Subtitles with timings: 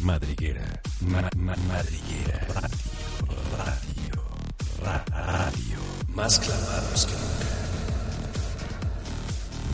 [0.00, 0.64] Madriguera,
[1.00, 4.22] ma- ma- madriguera, radio, radio,
[4.82, 5.78] ra- radio,
[6.08, 7.50] más clavados que nunca.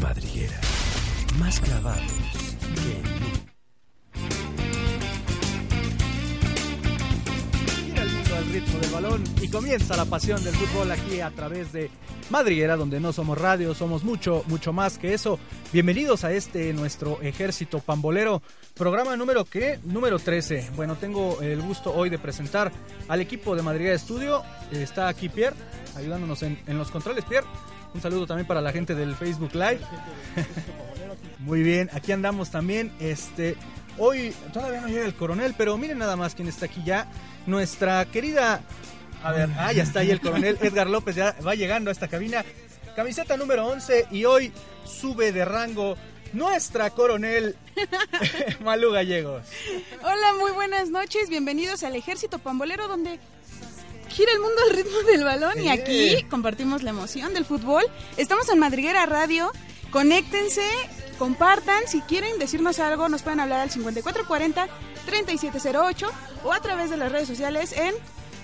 [0.02, 0.60] Madriguera,
[1.38, 2.12] más clavados
[2.76, 3.49] que nunca.
[8.60, 11.90] Del balón y comienza la pasión del fútbol aquí a través de
[12.28, 15.38] Madriguera, donde no somos radio, somos mucho, mucho más que eso.
[15.72, 18.42] Bienvenidos a este nuestro ejército pambolero,
[18.74, 19.80] programa número ¿qué?
[19.84, 20.72] Número 13.
[20.76, 22.70] Bueno, tengo el gusto hoy de presentar
[23.08, 24.42] al equipo de Madriguera Estudio.
[24.70, 25.56] Está aquí Pierre,
[25.96, 27.24] ayudándonos en, en los controles.
[27.24, 27.46] Pierre,
[27.94, 29.80] un saludo también para la gente del Facebook Live.
[31.40, 32.92] Muy bien, aquí andamos también.
[33.00, 33.56] Este,
[34.00, 37.06] hoy todavía no llega el coronel, pero miren nada más quién está aquí ya.
[37.46, 38.62] Nuestra querida.
[39.22, 42.08] A ver, ah, ya está ahí el coronel Edgar López, ya va llegando a esta
[42.08, 42.44] cabina.
[42.96, 44.52] Camiseta número 11 y hoy
[44.84, 45.96] sube de rango
[46.32, 47.56] nuestra coronel
[48.64, 49.44] Malu Gallegos.
[50.02, 51.28] Hola, muy buenas noches.
[51.28, 53.18] Bienvenidos al Ejército Pambolero, donde
[54.08, 55.62] gira el mundo al ritmo del balón.
[55.62, 57.84] Y aquí compartimos la emoción del fútbol.
[58.16, 59.52] Estamos en Madriguera Radio.
[59.90, 60.62] Conéctense,
[61.18, 61.82] compartan.
[61.86, 66.08] Si quieren decirnos algo, nos pueden hablar al 5440-3708
[66.44, 67.94] o a través de las redes sociales en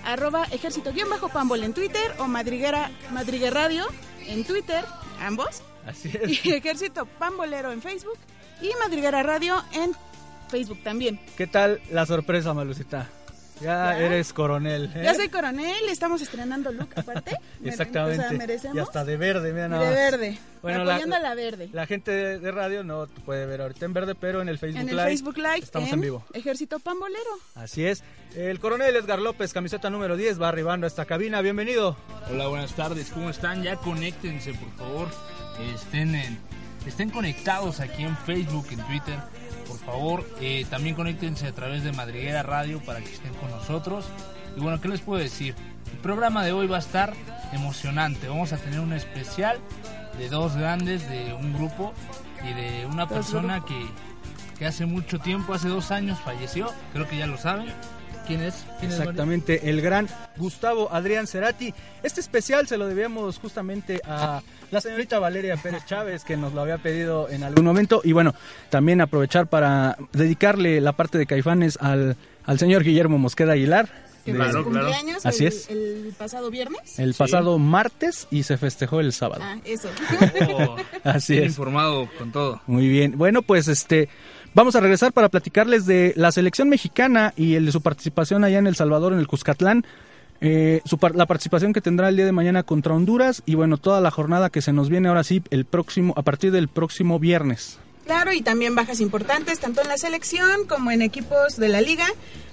[0.05, 3.85] arroba ejército-pambol en Twitter o Madriguera, Madriguera Radio
[4.27, 4.83] en Twitter,
[5.21, 5.61] ambos.
[5.85, 6.45] Así Y es.
[6.45, 8.17] Ejército Pambolero en Facebook
[8.61, 9.95] y Madriguera Radio en
[10.49, 11.19] Facebook también.
[11.37, 13.09] ¿Qué tal la sorpresa, Malucita?
[13.61, 13.99] Ya, Ya.
[13.99, 14.91] eres coronel.
[14.95, 15.01] ¿eh?
[15.03, 17.35] Ya soy coronel, estamos estrenando look aparte.
[17.65, 18.23] Exactamente.
[18.25, 18.77] O sea, merecemos.
[18.77, 19.95] y hasta de verde, mira nada de más.
[19.95, 20.37] verde.
[20.61, 21.69] Bueno, la- apoyando a la verde.
[21.73, 24.59] La gente de, de radio no te puede ver ahorita en verde, pero en el
[24.59, 26.23] Facebook en el Live Facebook Live estamos en vivo.
[26.33, 27.19] Ejército Pambolero.
[27.55, 28.03] Así es.
[28.35, 31.41] El coronel Edgar López, camiseta número 10, va arribando a esta cabina.
[31.41, 31.95] Bienvenido.
[32.29, 33.63] Hola, buenas tardes, ¿cómo están?
[33.63, 35.07] Ya conéctense, por favor.
[35.73, 36.37] Estén, en-
[36.85, 39.15] estén conectados aquí en Facebook, en Twitter.
[39.67, 44.05] Por favor, Eh, también conéctense a través de Madriguera Radio para que estén con nosotros.
[44.55, 45.55] Y bueno, ¿qué les puedo decir?
[45.91, 47.13] El programa de hoy va a estar
[47.53, 48.27] emocionante.
[48.27, 49.59] Vamos a tener un especial
[50.17, 51.93] de dos grandes de un grupo
[52.43, 53.85] y de una persona que,
[54.57, 56.71] que hace mucho tiempo, hace dos años, falleció.
[56.93, 57.67] Creo que ya lo saben.
[58.27, 58.55] ¿Quién es?
[58.79, 59.11] ¿Quién es, Mario?
[59.11, 61.73] Exactamente, el gran Gustavo Adrián Cerati.
[62.03, 66.61] Este especial se lo debíamos justamente a la señorita Valeria Pérez Chávez, que nos lo
[66.61, 68.01] había pedido en algún momento.
[68.03, 68.35] Y bueno,
[68.69, 73.87] también aprovechar para dedicarle la parte de Caifanes al, al señor Guillermo Mosqueda Aguilar.
[74.25, 74.87] Que de- Claro, claro.
[74.87, 75.69] cumpleaños Así el, es.
[75.69, 76.99] el pasado viernes.
[76.99, 77.17] el Sí.
[77.17, 79.41] pasado martes y se festejó el sábado.
[79.41, 79.87] Ah, eso.
[80.51, 81.51] Oh, Así bien es.
[81.51, 82.61] informado con todo.
[82.67, 83.17] Muy bien.
[83.17, 84.09] Bueno, pues este
[84.57, 88.57] vamos a regresar para platicarles de la selección mexicana y el de su participación allá
[88.57, 89.85] en El Salvador, en el Cuscatlán.
[90.41, 93.77] Eh, su par- la participación que tendrá el día de mañana contra Honduras y bueno,
[93.77, 97.17] toda la jornada que se nos viene ahora sí el próximo a partir del próximo
[97.19, 97.77] viernes.
[98.05, 102.05] Claro, y también bajas importantes, tanto en la selección como en equipos de la liga,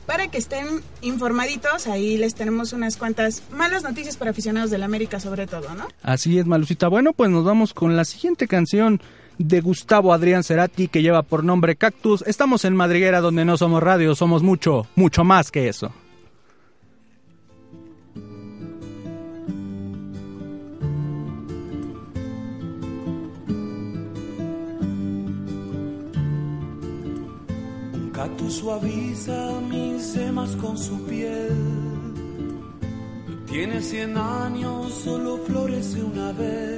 [0.07, 0.67] para que estén
[1.01, 1.87] informaditos.
[1.87, 5.87] Ahí les tenemos unas cuantas malas noticias para aficionados del América, sobre todo, ¿no?
[6.03, 6.89] Así es, Malucita.
[6.89, 9.01] Bueno, pues nos vamos con la siguiente canción
[9.39, 12.23] de Gustavo Adrián Cerati que lleva por nombre Cactus.
[12.27, 15.93] Estamos en Madriguera donde no somos radio, somos mucho, mucho más que eso.
[27.93, 31.51] Un cactus suaviza mis semas con su piel.
[33.47, 36.74] Tiene cien años, solo florece una vez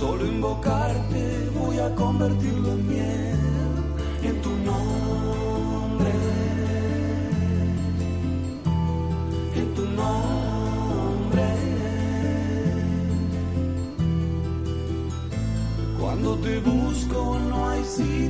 [0.00, 3.38] solo invocarte voy a convertirlo en miel
[4.22, 6.12] en tu nombre.
[9.60, 11.48] En tu nombre.
[16.00, 18.29] Cuando te busco no hay sitio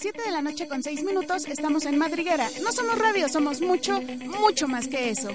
[0.00, 2.48] 7 de la noche con 6 minutos, estamos en Madriguera.
[2.62, 5.28] No somos radio, somos mucho, mucho más que eso.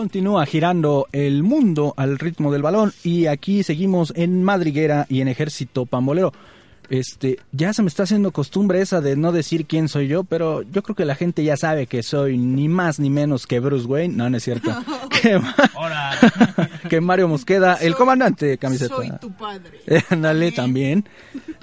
[0.00, 5.28] Continúa girando el mundo al ritmo del balón y aquí seguimos en Madriguera y en
[5.28, 6.34] Ejército Pambolero.
[6.90, 10.60] Este, ya se me está haciendo costumbre esa de no decir quién soy yo, pero
[10.60, 13.86] yo creo que la gente ya sabe que soy ni más ni menos que Bruce
[13.86, 14.70] Wayne, no, no es cierto.
[15.22, 15.40] que,
[16.90, 18.96] que Mario Mosqueda, el Soy- comandante de camiseta.
[18.96, 19.80] Soy tu padre.
[20.10, 21.08] Ándale también.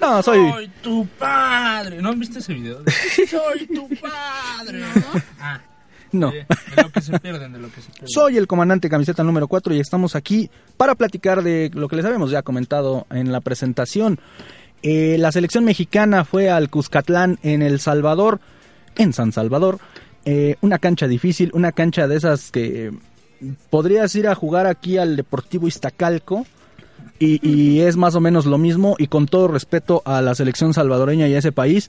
[0.00, 2.02] No, soy soy tu padre.
[2.02, 2.82] ¿No han visto ese video?
[3.30, 4.82] soy tu padre.
[5.38, 5.60] Ah,
[6.14, 6.30] no.
[6.30, 8.08] de, de lo que se pierden, de lo que se pierden.
[8.08, 12.04] Soy el comandante camiseta número 4 y estamos aquí para platicar de lo que les
[12.04, 14.18] habíamos ya comentado en la presentación.
[14.82, 18.40] Eh, la selección mexicana fue al Cuscatlán en El Salvador,
[18.96, 19.78] en San Salvador.
[20.26, 22.92] Eh, una cancha difícil, una cancha de esas que
[23.70, 26.46] podrías ir a jugar aquí al Deportivo Iztacalco.
[27.18, 30.74] Y, y es más o menos lo mismo y con todo respeto a la selección
[30.74, 31.88] salvadoreña y a ese país.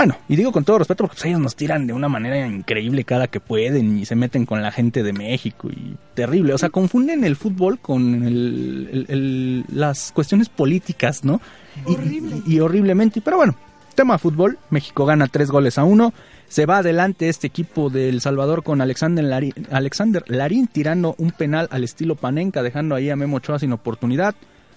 [0.00, 3.04] Bueno, y digo con todo respeto porque pues, ellos nos tiran de una manera increíble
[3.04, 6.54] cada que pueden y se meten con la gente de México y terrible.
[6.54, 11.42] O sea, confunden el fútbol con el- el- el- las cuestiones políticas, ¿no?
[11.86, 12.36] Y- Horrible.
[12.46, 13.20] Y, y horriblemente.
[13.20, 13.54] Pero bueno,
[13.94, 14.56] tema fútbol.
[14.70, 16.14] México gana tres goles a uno.
[16.48, 21.30] Se va adelante este equipo de El Salvador con Alexander Larín, Alexander Larín tirando un
[21.30, 24.34] penal al estilo Panenka, dejando ahí a Memo Ochoa sin oportunidad.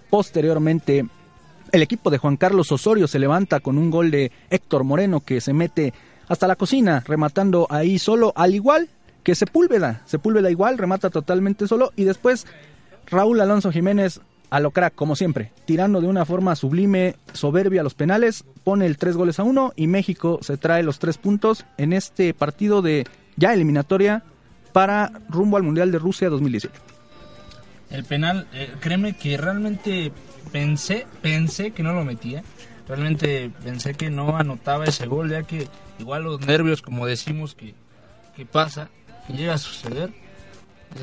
[0.09, 1.05] Posteriormente,
[1.73, 5.41] el equipo de Juan Carlos Osorio se levanta con un gol de Héctor Moreno que
[5.41, 5.91] se mete
[6.29, 8.89] hasta la cocina, rematando ahí solo, al igual
[9.23, 10.03] que Sepúlveda.
[10.05, 11.91] Sepúlveda igual, remata totalmente solo.
[11.95, 12.45] Y después
[13.07, 17.83] Raúl Alonso Jiménez a lo crack, como siempre, tirando de una forma sublime, soberbia a
[17.83, 21.65] los penales, pone el tres goles a uno y México se trae los tres puntos
[21.79, 24.21] en este partido de ya eliminatoria
[24.73, 26.71] para rumbo al Mundial de Rusia 2018.
[27.89, 30.11] El penal, eh, créeme que realmente
[30.51, 32.43] pensé, pensé que no lo metía.
[32.87, 35.67] Realmente pensé que no anotaba ese gol, ya que
[35.99, 37.75] igual los nervios, como decimos que,
[38.35, 38.89] que pasa,
[39.27, 40.11] que llega a suceder.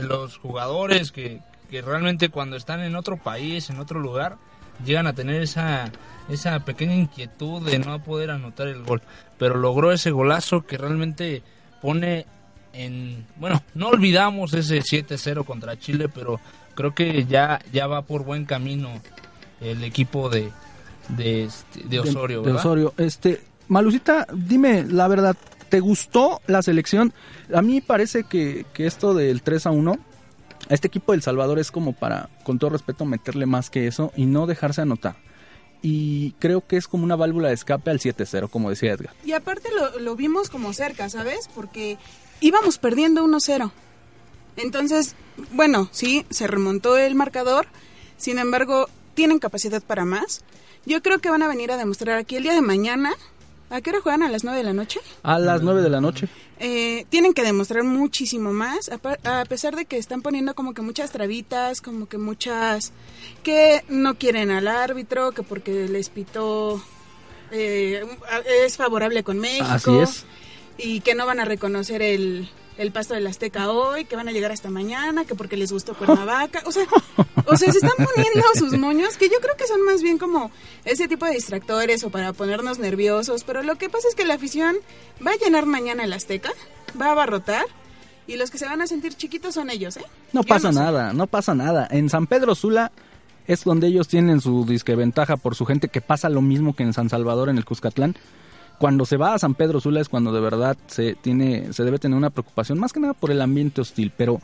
[0.01, 4.37] Los jugadores que, que realmente cuando están en otro país, en otro lugar,
[4.85, 5.91] llegan a tener esa,
[6.29, 9.03] esa pequeña inquietud de no poder anotar el gol.
[9.39, 11.43] Pero logró ese golazo que realmente
[11.81, 12.27] pone
[12.73, 13.27] en...
[13.37, 16.41] Bueno, no olvidamos ese 7-0 contra Chile, pero
[16.75, 18.91] creo que ya, ya va por buen camino
[19.61, 20.51] el equipo de,
[21.09, 22.43] de, este- de Osorio.
[22.43, 22.53] De.
[22.53, 22.95] Osorio.
[22.97, 25.37] Este, Malucita, dime la verdad,
[25.69, 27.13] ¿te gustó la selección?
[27.55, 29.93] A mí parece que, que esto del 3 a 1,
[30.69, 34.13] a este equipo del Salvador es como para, con todo respeto, meterle más que eso
[34.17, 35.17] y no dejarse anotar.
[35.83, 39.15] Y creo que es como una válvula de escape al 7-0, como decía Edgar.
[39.25, 41.49] Y aparte lo, lo vimos como cerca, ¿sabes?
[41.55, 41.97] Porque
[42.41, 43.71] íbamos perdiendo 1-0.
[44.57, 45.15] Entonces,
[45.53, 47.67] bueno, sí, se remontó el marcador.
[48.19, 48.89] Sin embargo,
[49.21, 50.41] tienen capacidad para más.
[50.87, 53.13] Yo creo que van a venir a demostrar aquí el día de mañana.
[53.69, 54.23] ¿A qué hora juegan?
[54.23, 54.99] ¿A las 9 de la noche?
[55.23, 56.27] A las 9 de la noche.
[56.59, 60.81] Eh, tienen que demostrar muchísimo más, a, a pesar de que están poniendo como que
[60.81, 62.93] muchas trabitas, como que muchas
[63.43, 66.83] que no quieren al árbitro, que porque les pitó
[67.51, 68.03] eh,
[68.65, 69.67] es favorable con México.
[69.69, 70.25] Así es.
[70.79, 72.49] Y que no van a reconocer el,
[72.79, 75.95] el pasto del Azteca hoy, que van a llegar hasta mañana, que porque les gustó
[75.95, 76.63] Cuernavaca.
[76.65, 76.85] O sea,
[77.47, 80.51] o sea, se están poniendo sus moños, que yo creo que son más bien como
[80.85, 83.45] ese tipo de distractores o para ponernos nerviosos.
[83.45, 84.77] Pero lo que pasa es que la afición
[85.25, 86.51] va a llenar mañana el Azteca,
[87.01, 87.67] va a abarrotar.
[88.27, 90.05] Y los que se van a sentir chiquitos son ellos, ¿eh?
[90.33, 91.89] No Yo pasa nada, no pasa nada.
[91.91, 92.93] En San Pedro Sula
[93.47, 96.85] es donde ellos tienen su disque ventaja por su gente, que pasa lo mismo que
[96.85, 98.15] en San Salvador, en el Cuscatlán.
[98.81, 101.99] Cuando se va a San Pedro Sula es cuando de verdad se tiene, se debe
[101.99, 104.41] tener una preocupación, más que nada por el ambiente hostil, pero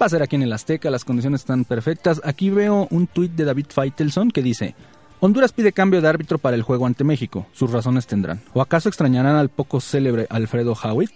[0.00, 2.20] va a ser aquí en el Azteca, las condiciones están perfectas.
[2.24, 4.76] Aquí veo un tuit de David Feitelson que dice,
[5.18, 8.40] Honduras pide cambio de árbitro para el juego ante México, sus razones tendrán.
[8.52, 11.10] ¿O acaso extrañarán al poco célebre Alfredo Howitt?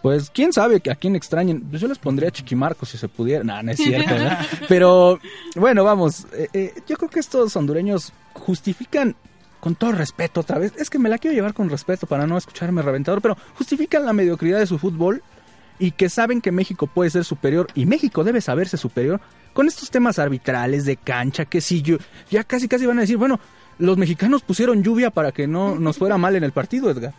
[0.00, 1.60] Pues quién sabe a quién extrañen.
[1.68, 3.44] Pues yo les pondría a Chiquimarco si se pudiera.
[3.44, 4.14] No, no es cierto.
[4.14, 4.38] ¿verdad?
[4.68, 5.18] Pero
[5.54, 6.26] bueno, vamos.
[6.32, 9.14] eh, eh, yo creo que estos hondureños justifican,
[9.60, 12.36] con todo respeto otra vez, es que me la quiero llevar con respeto para no
[12.36, 15.22] escucharme reventador, pero justifican la mediocridad de su fútbol
[15.78, 19.20] y que saben que México puede ser superior y México debe saberse superior
[19.52, 21.96] con estos temas arbitrales de cancha, que si yo,
[22.30, 23.40] ya casi casi van a decir, bueno,
[23.78, 27.14] los mexicanos pusieron lluvia para que no nos fuera mal en el partido, Edgar.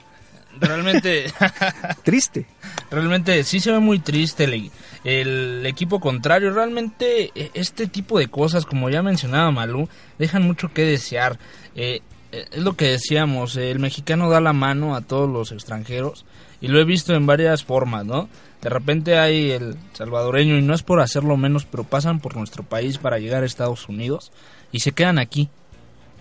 [0.60, 1.26] Realmente,
[2.04, 2.46] Triste.
[2.90, 4.72] realmente sí se ve muy triste el,
[5.04, 6.54] el equipo contrario.
[6.54, 9.88] Realmente eh, este tipo de cosas, como ya mencionaba Malú,
[10.20, 11.40] dejan mucho que desear.
[11.76, 12.02] Eh,
[12.32, 16.26] es lo que decíamos, eh, el mexicano da la mano a todos los extranjeros
[16.62, 18.30] y lo he visto en varias formas, ¿no?
[18.62, 22.64] De repente hay el salvadoreño y no es por hacerlo menos, pero pasan por nuestro
[22.64, 24.32] país para llegar a Estados Unidos
[24.72, 25.50] y se quedan aquí.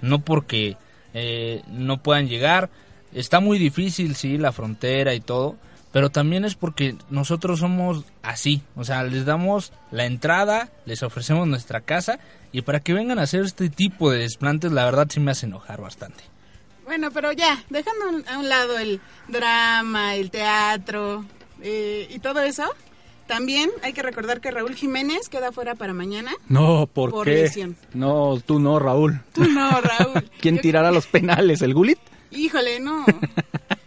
[0.01, 0.79] No porque
[1.13, 2.71] eh, no puedan llegar.
[3.13, 5.57] Está muy difícil, sí, la frontera y todo,
[5.93, 11.47] pero también es porque nosotros somos así, o sea, les damos la entrada, les ofrecemos
[11.49, 12.19] nuestra casa
[12.53, 15.47] y para que vengan a hacer este tipo de desplantes, la verdad sí me hace
[15.47, 16.25] enojar bastante.
[16.85, 21.25] Bueno, pero ya, dejando a un lado el drama, el teatro
[21.63, 22.65] eh, y todo eso,
[23.29, 26.33] también hay que recordar que Raúl Jiménez queda fuera para mañana.
[26.49, 27.43] No, ¿por, Por qué?
[27.43, 27.77] lesión.
[27.95, 29.21] No, tú no, Raúl.
[29.33, 30.29] Tú no, Raúl.
[30.41, 31.63] ¿Quién Yo- tirará los penales?
[31.63, 31.99] ¿El Gulit?
[32.33, 33.05] Híjole, no.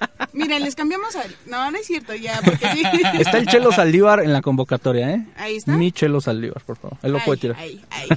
[0.53, 1.24] Miren, les cambiamos a...
[1.48, 2.83] No, no es cierto, ya, porque sí.
[3.19, 5.25] Está el Chelo Saldívar en la convocatoria, ¿eh?
[5.38, 5.72] Ahí está.
[5.75, 6.98] Mi Chelo Saldívar, por favor.
[7.01, 7.57] Él lo Ay, puede tirar.
[7.60, 8.07] ay, ay.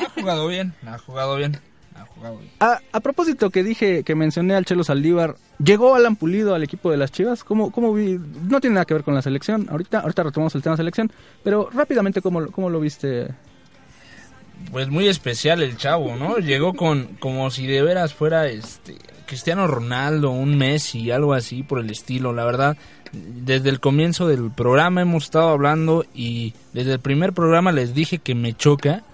[0.00, 1.58] Ha jugado bien, ha jugado bien,
[1.94, 2.50] ha jugado bien.
[2.60, 6.90] A, a propósito que dije, que mencioné al Chelo Saldívar, llegó Alan Pulido al equipo
[6.90, 7.44] de las Chivas.
[7.44, 8.18] ¿Cómo, cómo vi?
[8.48, 9.68] No tiene nada que ver con la selección.
[9.70, 11.12] Ahorita, ahorita retomamos el tema selección.
[11.44, 13.28] Pero rápidamente, ¿cómo, lo- cómo lo viste?
[14.70, 16.38] Pues muy especial el chavo, ¿no?
[16.38, 18.96] Llegó con como si de veras fuera este
[19.32, 22.76] Cristiano Ronaldo, un Messi, algo así por el estilo, la verdad.
[23.12, 28.18] Desde el comienzo del programa hemos estado hablando y desde el primer programa les dije
[28.18, 29.04] que me choca,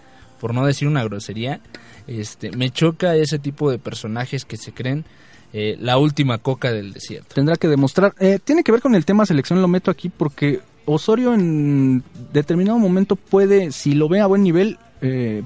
[0.40, 1.60] por no decir una grosería,
[2.08, 5.04] este, me choca ese tipo de personajes que se creen
[5.52, 7.36] eh, la última coca del desierto.
[7.36, 8.12] Tendrá que demostrar.
[8.18, 12.02] Eh, tiene que ver con el tema selección, lo meto aquí porque Osorio en
[12.32, 15.44] determinado momento puede, si lo ve a buen nivel, eh,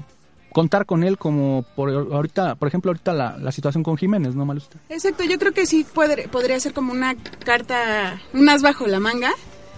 [0.53, 4.45] contar con él como por ahorita, por ejemplo, ahorita la, la situación con Jiménez, ¿no,
[4.45, 4.77] Malusta?
[4.89, 8.99] Exacto, yo creo que sí puede- podría ser como una carta, un as bajo la
[8.99, 9.31] manga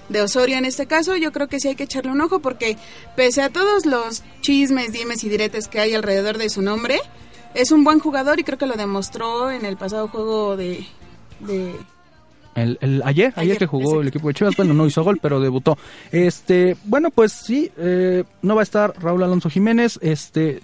[0.09, 1.15] de Osorio en este caso.
[1.15, 2.77] Yo creo que sí hay que echarle un ojo porque
[3.15, 6.99] pese a todos los chismes, dimes y diretes que hay alrededor de su nombre,
[7.53, 10.85] es un buen jugador y creo que lo demostró en el pasado juego de
[12.55, 14.01] El, el- ayer, ayer, Ayer, que jugó exacto.
[14.01, 15.77] el equipo de Chivas, bueno, no hizo gol, pero debutó.
[16.11, 19.99] Este, bueno, pues sí, eh, no va a estar Raúl Alonso Jiménez.
[20.01, 20.61] Este,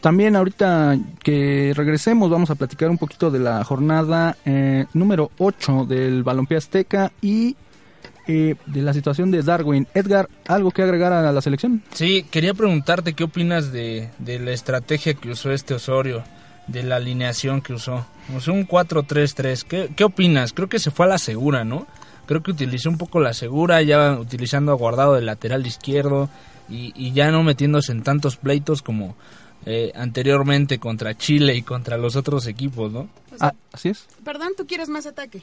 [0.00, 5.86] también ahorita que regresemos vamos a platicar un poquito de la jornada eh, número 8
[5.88, 7.56] del Balompié Azteca y
[8.26, 9.86] eh, de la situación de Darwin.
[9.94, 11.82] Edgar, ¿algo que agregar a la selección?
[11.92, 16.22] Sí, quería preguntarte qué opinas de, de la estrategia que usó este Osorio,
[16.70, 18.06] de la alineación que usó.
[18.36, 19.64] Usó un 4-3-3.
[19.64, 20.52] ¿Qué, ¿Qué opinas?
[20.52, 21.86] Creo que se fue a la segura, ¿no?
[22.26, 26.28] Creo que utilizó un poco la segura, ya utilizando a Guardado de lateral izquierdo
[26.68, 29.16] y, y ya no metiéndose en tantos pleitos como
[29.66, 33.00] eh, anteriormente contra Chile y contra los otros equipos, ¿no?
[33.34, 34.06] o sea, Ah, así es.
[34.24, 35.42] Perdón, ¿tú quieres más ataque?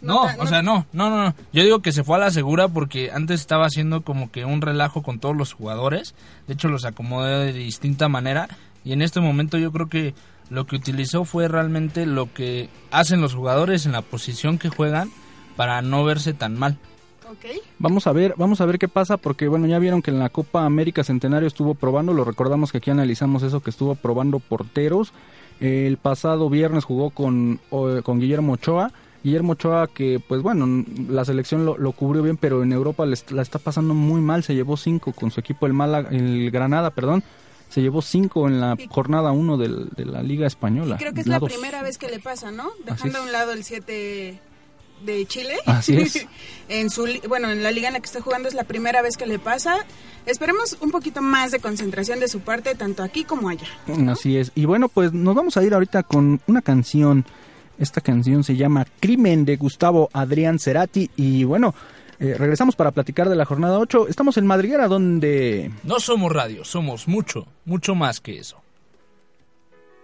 [0.00, 1.34] No, ta- o sea, no, no, no, no.
[1.52, 4.60] Yo digo que se fue a la segura porque antes estaba haciendo como que un
[4.60, 6.14] relajo con todos los jugadores.
[6.46, 8.48] De hecho, los acomodó de distinta manera.
[8.84, 10.14] Y en este momento yo creo que
[10.50, 15.10] lo que utilizó fue realmente lo que hacen los jugadores en la posición que juegan
[15.56, 16.78] para no verse tan mal.
[17.30, 17.46] Ok.
[17.78, 20.28] Vamos a ver, vamos a ver qué pasa porque bueno, ya vieron que en la
[20.28, 25.12] Copa América Centenario estuvo probando, lo recordamos que aquí analizamos eso que estuvo probando porteros.
[25.60, 28.92] El pasado viernes jugó con, con Guillermo Ochoa.
[29.22, 33.14] Guillermo Ochoa que pues bueno, la selección lo, lo cubrió bien, pero en Europa le
[33.14, 36.50] est- la está pasando muy mal, se llevó cinco con su equipo el Málaga, el
[36.50, 37.24] Granada, perdón.
[37.68, 40.96] Se llevó cinco en la jornada uno del- de la Liga Española.
[40.98, 42.70] Creo que es La primera vez que le pasa, ¿no?
[42.86, 44.38] Dejando a un lado el 7
[45.04, 45.54] de Chile.
[45.66, 46.26] Así es.
[46.68, 49.16] en su bueno, en la liga en la que está jugando es la primera vez
[49.16, 49.78] que le pasa.
[50.24, 53.66] Esperemos un poquito más de concentración de su parte tanto aquí como allá.
[54.08, 54.52] Así es.
[54.54, 57.24] Y bueno, pues nos vamos a ir ahorita con una canción.
[57.76, 61.10] Esta canción se llama Crimen de Gustavo Adrián Cerati.
[61.16, 61.74] Y bueno,
[62.24, 64.08] eh, regresamos para platicar de la jornada 8.
[64.08, 65.70] Estamos en Madriguera, donde...
[65.82, 68.62] No somos radio, somos mucho, mucho más que eso.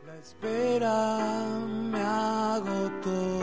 [0.06, 1.46] La espera
[1.90, 3.40] me agotó.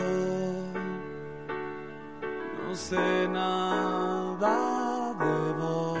[2.68, 5.98] No sé nada de vos.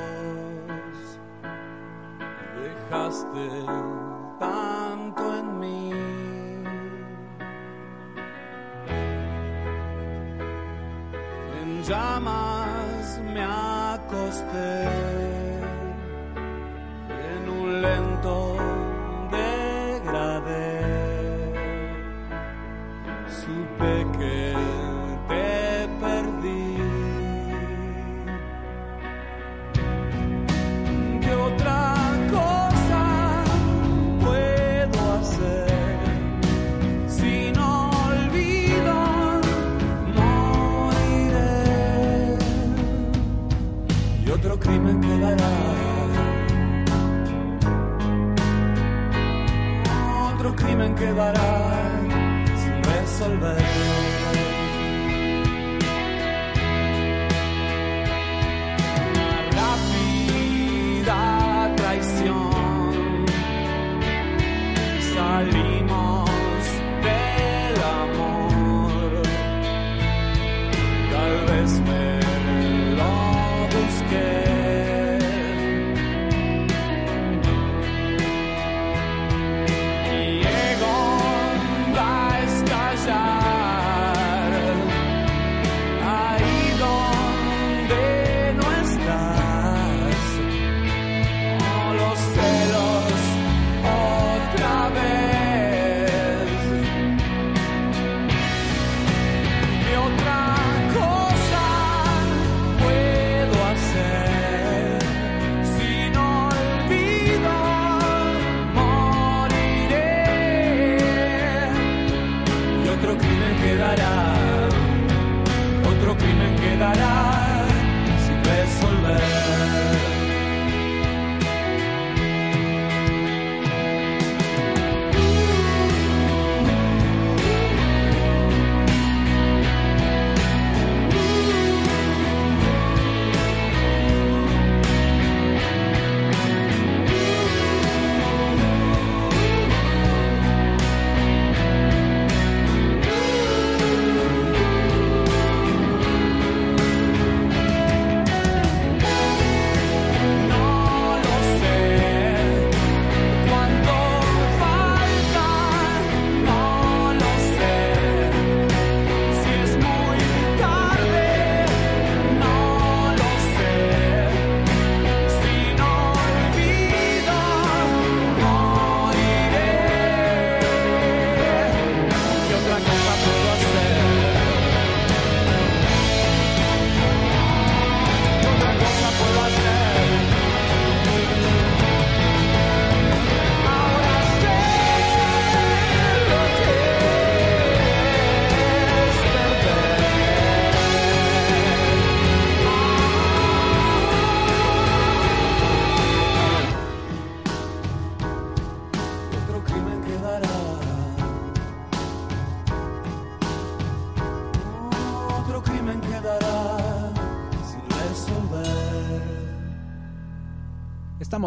[2.62, 3.48] Dejaste
[4.38, 4.87] tanto
[11.86, 14.84] Llamas me acosté
[17.08, 18.47] en un lento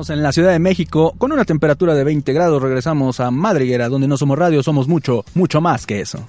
[0.10, 2.62] En la Ciudad de México con una temperatura de 20 grados.
[2.62, 6.24] Regresamos a Madriguera, donde no somos radio, somos mucho, mucho más que eso.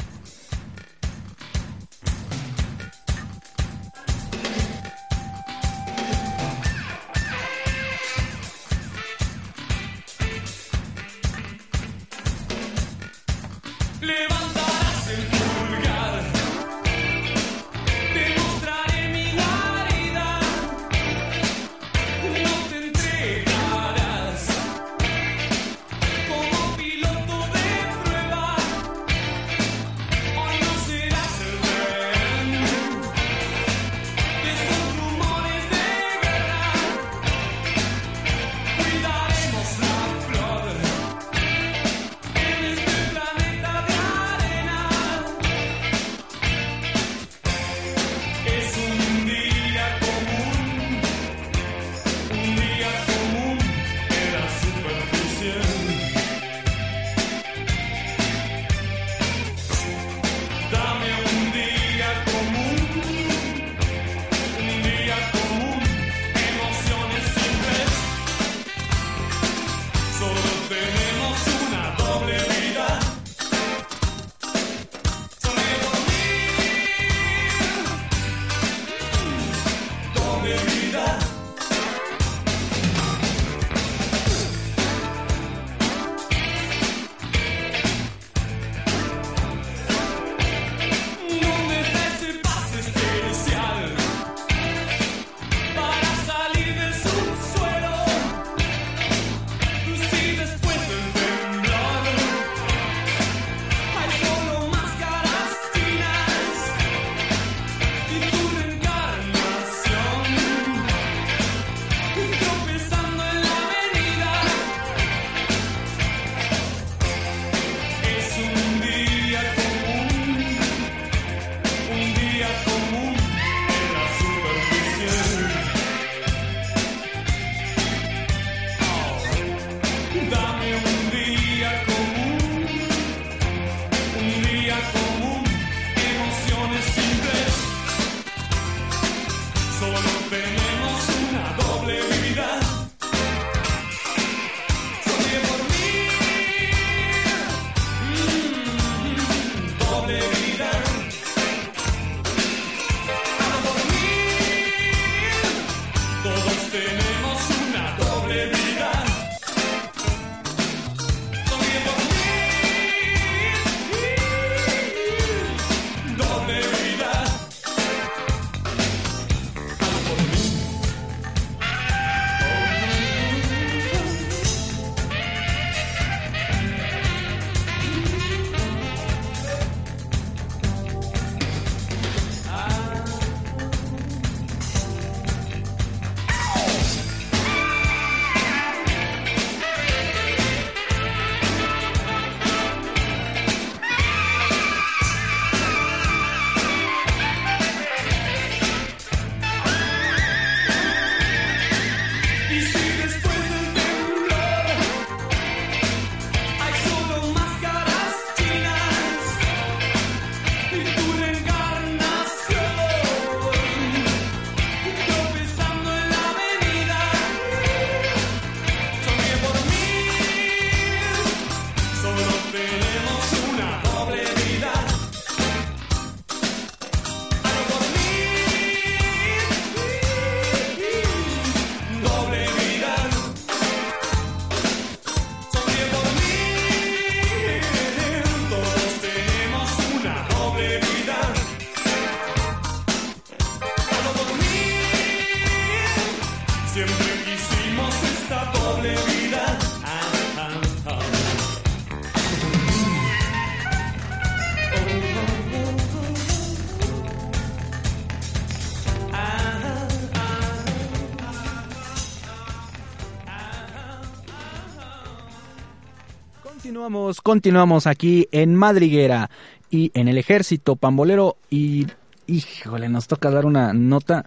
[267.20, 269.30] Continuamos, aquí en Madriguera
[269.70, 271.86] y en el ejército pambolero y
[272.26, 274.26] híjole, nos toca dar una nota.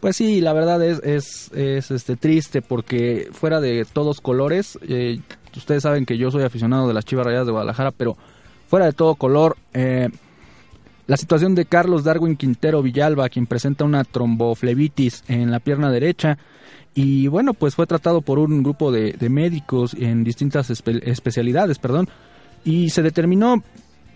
[0.00, 5.20] Pues sí, la verdad es, es, es, este triste porque fuera de todos colores, eh,
[5.56, 8.16] ustedes saben que yo soy aficionado de las Chivas Rayadas de Guadalajara, pero
[8.68, 10.08] fuera de todo color, eh,
[11.06, 16.38] La situación de Carlos Darwin Quintero Villalba, quien presenta una tromboflebitis en la pierna derecha.
[16.94, 21.78] Y bueno, pues fue tratado por un grupo de, de médicos en distintas espe- especialidades,
[21.78, 22.08] perdón.
[22.64, 23.62] Y se determinó,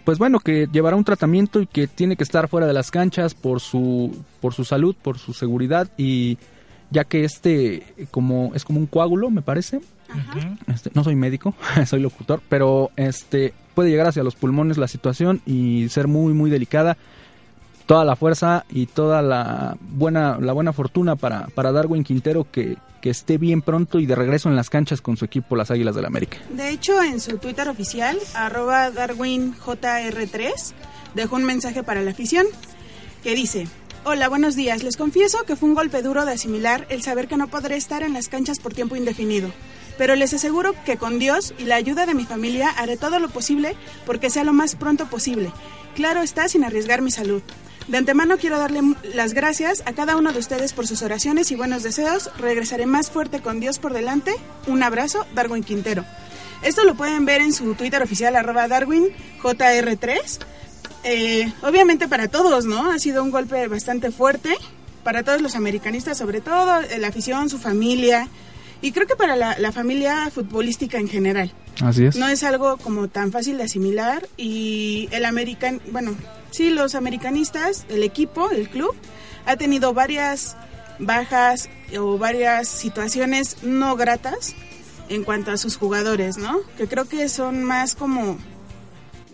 [0.05, 3.35] pues bueno, que llevará un tratamiento y que tiene que estar fuera de las canchas
[3.35, 5.89] por su, por su salud, por su seguridad.
[5.97, 6.37] Y
[6.91, 9.81] ya que este como es como un coágulo, me parece.
[10.09, 10.57] Ajá.
[10.69, 11.55] Este, no soy médico,
[11.87, 16.51] soy locutor, pero este puede llegar hacia los pulmones la situación y ser muy muy
[16.51, 16.97] delicada.
[17.87, 23.11] Toda la fuerza y toda la buena la buena fortuna para, Darwin Quintero que, que
[23.11, 26.03] esté bien pronto y de regreso en las canchas con su equipo las Águilas del
[26.03, 26.39] la América.
[26.51, 30.73] De hecho, en su Twitter oficial, arroba DarwinJR3,
[31.15, 32.47] dejó un mensaje para la afición
[33.23, 33.69] que dice,
[34.09, 34.85] Hola, buenos días.
[34.85, 38.05] Les confieso que fue un golpe duro de asimilar el saber que no podré estar
[38.05, 39.51] en las canchas por tiempo indefinido.
[39.99, 43.29] Pero les aseguro que con Dios y la ayuda de mi familia haré todo lo
[43.29, 45.51] posible porque sea lo más pronto posible.
[45.97, 47.43] Claro está, sin arriesgar mi salud.
[47.89, 48.81] De antemano quiero darle
[49.15, 52.31] las gracias a cada uno de ustedes por sus oraciones y buenos deseos.
[52.37, 54.33] Regresaré más fuerte con Dios por delante.
[54.67, 56.05] Un abrazo, Darwin Quintero.
[56.63, 60.39] Esto lo pueden ver en su Twitter oficial, arroba DarwinJR3.
[61.05, 62.91] Eh, obviamente para todos, ¿no?
[62.91, 64.57] Ha sido un golpe bastante fuerte.
[65.05, 68.29] Para todos los americanistas, sobre todo, eh, la afición, su familia.
[68.83, 71.53] Y creo que para la, la familia futbolística en general.
[71.81, 72.17] Así es.
[72.17, 76.17] No es algo como tan fácil de asimilar y el american, bueno,
[76.57, 78.95] sí, los americanistas, el equipo, el club,
[79.45, 80.57] ha tenido varias
[80.99, 84.55] bajas o varias situaciones no gratas
[85.09, 86.61] en cuanto a sus jugadores, ¿no?
[86.79, 88.39] Que creo que son más como,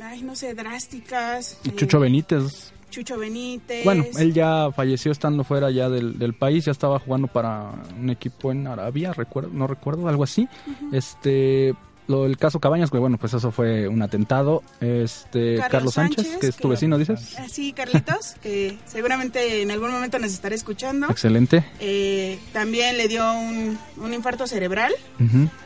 [0.02, 1.58] ay, no sé, drásticas.
[1.64, 2.72] eh, Chucho Benítez.
[2.90, 3.85] Chucho Benítez.
[3.85, 8.11] Bueno, él ya falleció estando fuera ya del, del país, ya estaba jugando para un
[8.11, 10.46] equipo en Arabia, recuerdo, no recuerdo, algo así.
[10.92, 11.74] Este,
[12.12, 14.62] lo del caso Cabañas, que bueno, pues eso fue un atentado.
[14.81, 17.35] Este, Carlos, Sánchez, que es tu vecino, dices.
[17.38, 21.09] Ah, Sí, Carlitos, que seguramente en algún momento nos estará escuchando.
[21.11, 21.64] Excelente.
[21.81, 24.92] Eh, también le dio un, un infarto cerebral,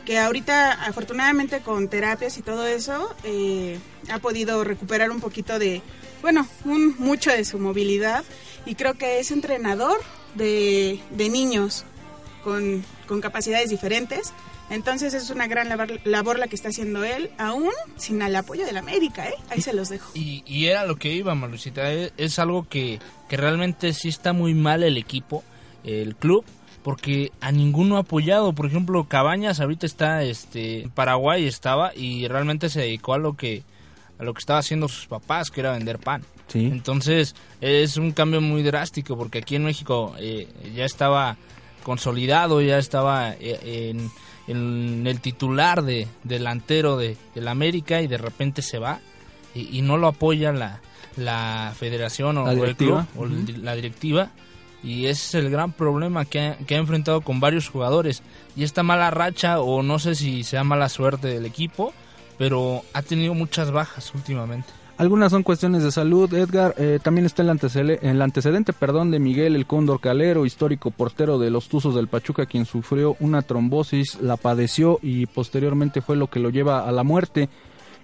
[0.05, 3.77] que ahorita afortunadamente con terapias y todo eso eh,
[4.09, 5.81] ha podido recuperar un poquito de,
[6.21, 8.23] bueno, un, mucho de su movilidad
[8.65, 9.99] y creo que es entrenador
[10.35, 11.83] de, de niños
[12.43, 14.31] con, con capacidades diferentes.
[14.69, 18.65] Entonces es una gran labor, labor la que está haciendo él, aún sin el apoyo
[18.65, 19.35] de la América, ¿eh?
[19.49, 20.11] Ahí se los dejo.
[20.13, 21.91] Y, y era lo que iba, Malucita.
[21.91, 22.99] Es, es algo que,
[23.29, 25.43] que realmente sí está muy mal el equipo,
[25.83, 26.43] el club,
[26.83, 28.53] porque a ninguno ha apoyado.
[28.53, 33.35] Por ejemplo, Cabañas ahorita está, este, en Paraguay estaba y realmente se dedicó a lo
[33.35, 33.63] que
[34.19, 36.23] a lo que estaba haciendo sus papás, que era vender pan.
[36.47, 36.65] Sí.
[36.65, 41.37] Entonces es un cambio muy drástico porque aquí en México eh, ya estaba
[41.87, 44.11] consolidado, ya estaba eh, en,
[44.47, 48.99] en el titular de delantero de del América y de repente se va
[49.55, 50.81] y, y no lo apoya la,
[51.15, 53.07] la federación o La el directiva.
[53.13, 54.29] club o el- la directiva.
[54.83, 58.21] Y ese es el gran problema que ha, que ha enfrentado con varios jugadores.
[58.55, 61.93] Y esta mala racha o no sé si sea mala suerte del equipo
[62.37, 66.73] pero ha tenido muchas bajas últimamente Algunas son cuestiones de salud, Edgar.
[66.77, 71.37] eh, también está el, antecele- el antecedente perdón, de Miguel el Cóndor Calero, histórico portero
[71.37, 76.27] de los Tuzos del Pachuca, quien sufrió una trombosis, la padeció y posteriormente fue lo
[76.31, 77.47] que lo lleva a la muerte.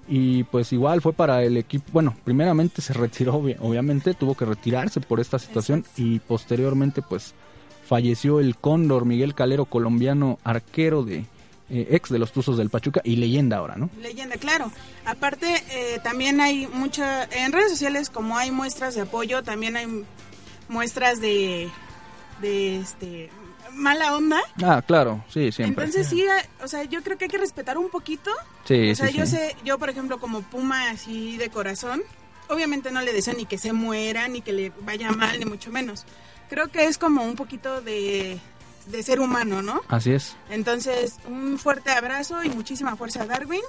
[0.08, 4.45] Y pues igual fue para el equipo, bueno, primeramente se retiró, obvi- obviamente, tuvo que
[4.45, 7.34] retirarse por esta situación y posteriormente pues
[7.88, 11.25] falleció el Cóndor Miguel Calero, colombiano, arquero de
[11.69, 13.89] eh, ex de los Tuzos del Pachuca y leyenda ahora, ¿no?
[14.02, 14.71] Leyenda, claro.
[15.06, 20.06] Aparte, eh, también hay mucha, en redes sociales como hay muestras de apoyo, también hay
[20.67, 21.69] muestras de,
[22.41, 23.30] de este,
[23.71, 24.41] mala onda.
[24.62, 25.86] Ah, claro, sí, siempre.
[25.86, 28.32] Entonces sí, eh, o sea, yo creo que hay que respetar un poquito.
[28.65, 29.38] Sí, o sea, sí, yo sí.
[29.38, 32.02] sé, yo por ejemplo como Puma así de corazón,
[32.49, 35.71] obviamente no le deseo ni que se muera, ni que le vaya mal, ni mucho
[35.71, 36.06] menos.
[36.49, 38.39] Creo que es como un poquito de,
[38.87, 39.81] de ser humano, ¿no?
[39.87, 40.35] Así es.
[40.49, 43.61] Entonces, un fuerte abrazo y muchísima fuerza a Darwin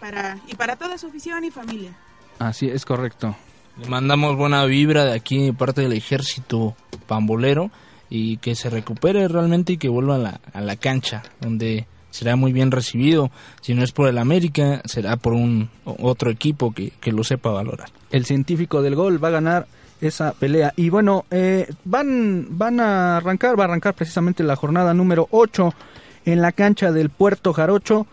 [0.00, 1.96] para, y para toda su afición y familia.
[2.38, 3.36] Así es correcto.
[3.76, 7.70] Le mandamos buena vibra de aquí, de parte del ejército pambolero,
[8.08, 12.36] y que se recupere realmente y que vuelva a la, a la cancha, donde será
[12.36, 13.32] muy bien recibido.
[13.60, 17.50] Si no es por el América, será por un otro equipo que, que lo sepa
[17.50, 17.90] valorar.
[18.10, 19.66] El científico del gol va a ganar
[20.00, 20.72] esa pelea.
[20.76, 25.72] Y bueno, eh, van, van a arrancar, va a arrancar precisamente la jornada número 8
[26.26, 28.06] en la cancha del Puerto Jarocho.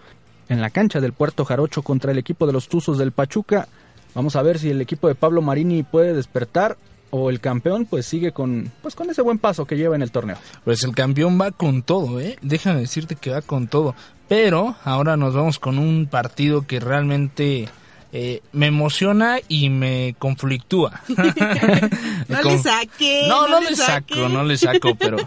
[0.50, 3.68] En la cancha del Puerto Jarocho contra el equipo de los Tuzos del Pachuca.
[4.14, 6.78] Vamos a ver si el equipo de Pablo Marini puede despertar
[7.12, 10.12] o el campeón pues sigue con pues con ese buen paso que lleva en el
[10.12, 10.38] torneo.
[10.64, 12.38] Pues el campeón va con todo, ¿eh?
[12.42, 13.96] Déjame decirte que va con todo.
[14.28, 17.68] Pero ahora nos vamos con un partido que realmente
[18.14, 21.02] eh, me emociona y me conflictúa.
[22.28, 23.26] No le saque.
[23.28, 24.16] No, no, le le saque.
[24.16, 25.18] saco, no le saco, pero,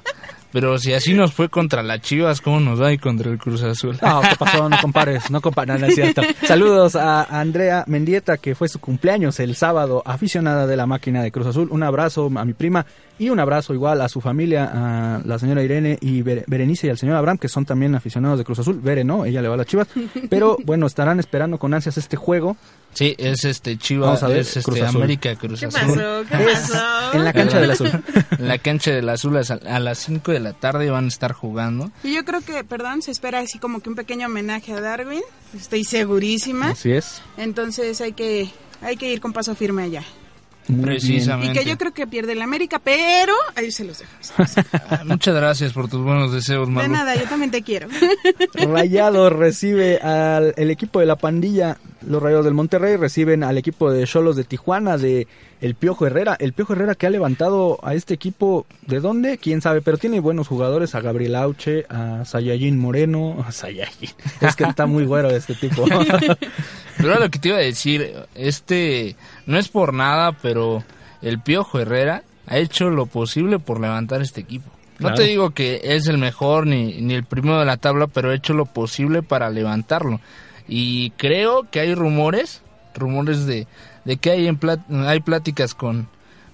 [0.55, 3.62] pero si así nos fue contra las Chivas, ¿cómo nos va y contra el Cruz
[3.62, 3.99] Azul?
[4.01, 4.69] No, ¿qué pasó?
[4.71, 6.23] No compares, no compares, no es cierto.
[6.47, 11.31] Saludos a Andrea Mendieta, que fue su cumpleaños el sábado, aficionada de la máquina de
[11.33, 11.69] Cruz Azul.
[11.71, 12.87] Un abrazo a mi prima
[13.19, 16.90] y un abrazo igual a su familia, a la señora Irene y Bere- Berenice y
[16.90, 18.81] al señor Abraham, que son también aficionados de Cruz Azul.
[18.81, 19.25] Bere, ¿no?
[19.25, 19.88] Ella le va a las chivas.
[20.31, 22.57] Pero bueno, estarán esperando con ansias este juego.
[22.94, 24.83] Sí, es este Chivas, Vamos a ver, es este Cruz.
[24.83, 25.80] América Cruz ¿Qué Azul.
[25.80, 26.24] pasó?
[26.30, 27.12] ¿Qué pasó?
[27.14, 27.90] en la cancha del azul.
[28.38, 29.42] En la cancha del Azul a
[29.74, 31.90] a las 5 de la tarde van a estar jugando.
[32.02, 35.22] Y yo creo que, perdón, se espera así como que un pequeño homenaje a Darwin.
[35.54, 36.70] Estoy segurísima.
[36.70, 37.22] Así es.
[37.37, 40.02] Entonces hay que hay que ir con paso firme allá.
[40.68, 40.81] Muy bien.
[40.81, 41.61] Y Precisamente.
[41.61, 44.11] que yo creo que pierde el América, pero ahí se los dejo.
[44.74, 47.88] Ah, Muchas gracias por tus buenos deseos, De nada, yo también te quiero.
[48.55, 53.90] Rayado recibe al el equipo de la pandilla, los Rayados del Monterrey reciben al equipo
[53.90, 55.26] de Cholos de Tijuana de
[55.61, 59.62] el Piojo Herrera, el Piojo Herrera que ha levantado a este equipo de dónde, quién
[59.62, 64.11] sabe, pero tiene buenos jugadores, a Gabriel Auche, a Sayayin Moreno, a Sayayin,
[64.43, 65.86] es que está muy güero este tipo.
[66.97, 69.16] Pero era lo que te iba a decir, este,
[69.47, 70.82] no es por nada, pero
[71.22, 74.70] el Piojo Herrera ha hecho lo posible por levantar este equipo.
[74.99, 75.14] No Claro.
[75.16, 78.34] te digo que es el mejor ni, ni el primero de la tabla, pero ha
[78.34, 80.20] hecho lo posible para levantarlo.
[80.68, 82.62] Y creo que hay rumores,
[82.95, 83.66] rumores de,
[84.05, 86.09] de que hay, en plat- hay pláticas con,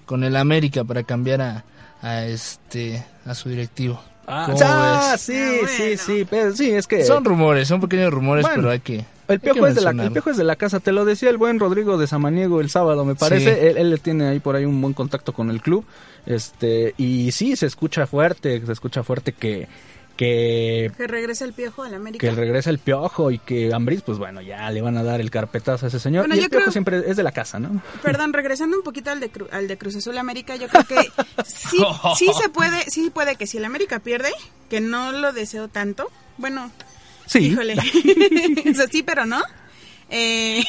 [0.05, 1.63] con el América para cambiar a,
[2.01, 4.01] a este, a su directivo.
[4.25, 5.21] ¿Cómo Ah, ves?
[5.21, 8.55] sí, Ah, sí, sí, pero sí, es que Son rumores, son pequeños rumores, Bueno.
[8.57, 9.05] pero hay que...
[9.33, 10.13] El piojo, es de la, el mencionarlo.
[10.13, 13.05] piojo es de la casa, te lo decía el buen Rodrigo de Samaniego el sábado,
[13.05, 13.53] me parece.
[13.55, 13.67] Sí.
[13.67, 15.85] Él, él le tiene ahí por ahí un buen contacto con el club.
[16.25, 19.67] Este, y sí, se escucha fuerte, se escucha fuerte que,
[20.15, 22.27] que, Que regrese el piojo al América.
[22.27, 25.31] que regresa el piojo y que Ambris, pues bueno, ya le van a dar el
[25.31, 26.27] carpetazo a ese señor.
[26.27, 27.81] Bueno, y el piojo creo- siempre es de la casa, ¿no?
[28.03, 31.11] Perdón, regresando un poquito al de, Cru- al de Cruz Azul América, yo creo que
[31.45, 31.77] sí,
[32.17, 34.29] sí se puede, sí puede que si el América pierde,
[34.69, 36.07] que no lo deseo tanto,
[36.37, 36.69] bueno,
[37.31, 37.47] Sí.
[37.47, 37.75] híjole,
[38.71, 39.41] o sea, sí, pero no.
[40.09, 40.61] Eh,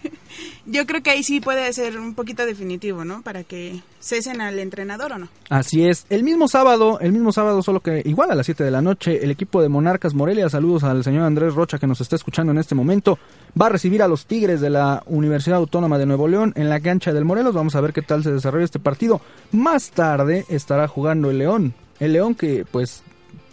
[0.66, 3.22] yo creo que ahí sí puede ser un poquito definitivo, ¿no?
[3.22, 5.28] Para que cesen al entrenador o no.
[5.48, 6.04] Así es.
[6.10, 9.24] El mismo sábado, el mismo sábado, solo que igual a las 7 de la noche,
[9.24, 12.58] el equipo de Monarcas Morelia, saludos al señor Andrés Rocha que nos está escuchando en
[12.58, 13.18] este momento,
[13.58, 16.80] va a recibir a los Tigres de la Universidad Autónoma de Nuevo León en la
[16.80, 17.54] cancha del Morelos.
[17.54, 19.22] Vamos a ver qué tal se desarrolla este partido.
[19.52, 21.72] Más tarde estará jugando el León.
[21.98, 23.02] El León que pues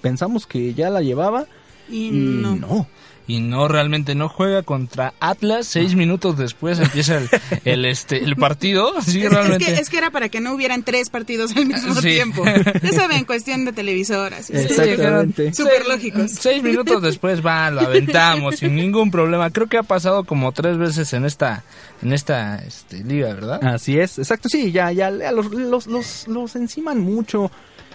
[0.02, 1.46] pensamos que ya la llevaba
[1.92, 2.56] Y, no.
[2.56, 2.88] no.
[3.28, 7.30] y no realmente no juega contra Atlas seis minutos después empieza el,
[7.66, 10.54] el, este el partido sí Es, es realmente que, es que era para que no
[10.54, 12.10] hubieran tres partidos al mismo Sí.
[12.10, 12.44] tiempo.
[12.82, 14.50] Ya saben, cuestión de televisoras.
[14.50, 15.54] Exactamente.
[15.54, 16.32] Súper lógicos.
[16.32, 20.78] seis minutos después va lo aventamos sin ningún problema creo que ha pasado como tres
[20.78, 21.64] veces en esta
[22.02, 26.56] en esta este, liga verdad Así es, exacto, sí, ya, ya los, los, los, los
[26.56, 27.52] enciman mucho.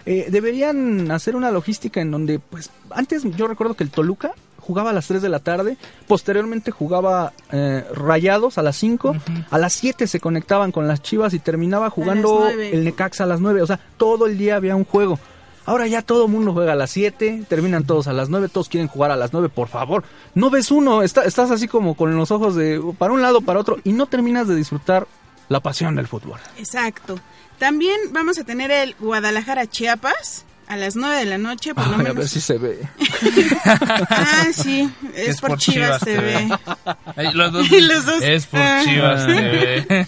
[0.07, 4.90] Eh, deberían hacer una logística en donde, pues, antes yo recuerdo que el Toluca jugaba
[4.90, 5.76] a las 3 de la tarde,
[6.09, 9.14] posteriormente jugaba eh, Rayados a las 5,
[9.50, 13.40] a las 7 se conectaban con las Chivas y terminaba jugando el Necaxa a las
[13.40, 15.18] 9, o sea, todo el día había un juego.
[15.66, 18.68] Ahora ya todo el mundo juega a las 7, terminan todos a las 9, todos
[18.68, 20.04] quieren jugar a las 9, por favor.
[20.34, 23.59] No ves uno, está- estás así como con los ojos de para un lado, para
[23.59, 25.09] otro, y no terminas de disfrutar
[25.49, 26.38] la pasión del fútbol.
[26.59, 27.18] Exacto.
[27.59, 31.90] También vamos a tener el Guadalajara Chiapas a las 9 de la noche, por lo
[31.94, 32.16] Ay, a menos.
[32.16, 32.80] ver si se ve.
[33.64, 36.49] Ah, sí, es, por Chivas, TV.
[37.34, 38.22] Los dos, Los dos.
[38.22, 38.82] es por Ah.
[38.84, 40.07] Chivas TV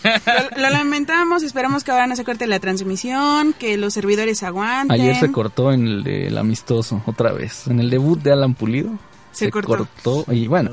[0.57, 5.01] Lo, lo lamentamos, esperamos que ahora no se corte la transmisión, que los servidores aguanten.
[5.01, 7.66] Ayer se cortó en el del amistoso, otra vez.
[7.68, 8.91] En el debut de Alan Pulido.
[9.32, 10.24] Se cortó.
[10.32, 10.72] Y bueno,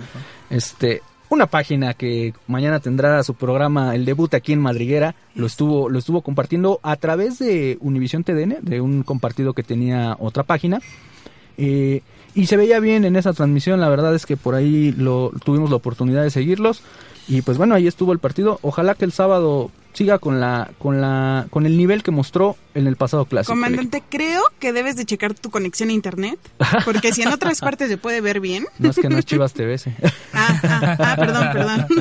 [0.50, 5.90] este, una página que mañana tendrá su programa, el debut aquí en Madriguera, lo estuvo,
[5.90, 10.80] lo estuvo compartiendo a través de Univisión TDN, de un compartido que tenía otra página.
[11.58, 12.02] Eh,
[12.34, 15.70] y se veía bien en esa transmisión, la verdad es que por ahí lo tuvimos
[15.70, 16.84] la oportunidad de seguirlos.
[17.28, 18.60] Y pues bueno, ahí estuvo el partido.
[18.62, 22.86] Ojalá que el sábado siga con la, con la, con el nivel que mostró en
[22.86, 23.54] el pasado clásico.
[23.54, 26.38] Comandante, creo que debes de checar tu conexión a internet,
[26.84, 28.68] porque si en otras partes se puede ver bien.
[28.78, 29.78] No es que no es Chivas TV.
[29.78, 29.92] sí.
[30.34, 31.88] Ah, ah, ah, perdón, perdón.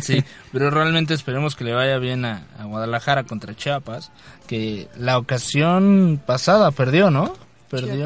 [0.00, 4.10] Sí, pero realmente esperemos que le vaya bien a, a Guadalajara contra Chiapas,
[4.46, 7.34] que la ocasión pasada perdió, ¿no?